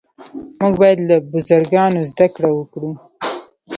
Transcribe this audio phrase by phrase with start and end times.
[0.61, 2.91] موږ باید له بزرګانو زده کړه وکړو.